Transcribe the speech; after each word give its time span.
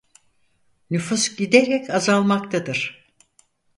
Nüfus 0.89 1.35
giderek 1.35 1.89
azalmaktadır. 1.89 3.07